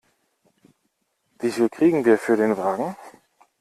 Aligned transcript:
Wie 1.37 1.51
viel 1.51 1.69
kriegen 1.69 2.05
wir 2.05 2.17
für 2.17 2.35
den 2.35 2.57
Wagen? 2.57 2.95